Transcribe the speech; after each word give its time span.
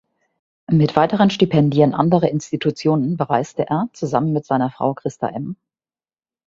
Mit 0.71 0.95
weiteren 0.95 1.29
Stipendien 1.29 1.93
anderer 1.93 2.27
Institutionen 2.29 3.17
bereiste 3.17 3.67
er, 3.69 3.87
zusammen 3.93 4.33
mit 4.33 4.47
seiner 4.47 4.71
Frau 4.71 4.95
Christa-M. 4.95 5.57